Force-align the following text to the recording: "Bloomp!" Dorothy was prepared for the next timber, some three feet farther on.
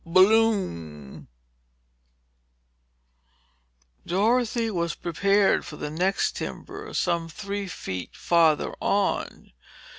"Bloomp!" 0.03 1.27
Dorothy 4.03 4.71
was 4.71 4.95
prepared 4.95 5.63
for 5.63 5.75
the 5.75 5.91
next 5.91 6.35
timber, 6.37 6.91
some 6.95 7.29
three 7.29 7.67
feet 7.67 8.15
farther 8.15 8.73
on. 8.79 9.51